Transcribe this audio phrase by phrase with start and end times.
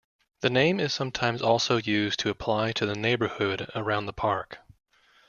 [0.39, 4.57] The name is sometimes also used to apply to the neighbourhood around the park.